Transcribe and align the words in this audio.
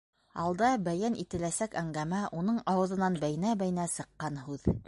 Алда 0.43 0.69
бәйән 0.87 1.17
ителәсәк 1.25 1.77
әңгәмә 1.83 2.23
уның 2.39 2.59
ауыҙынан 2.75 3.23
бәйнә-бәйнә 3.27 3.89
сыҡҡан 3.97 4.45
һүҙ. 4.49 4.71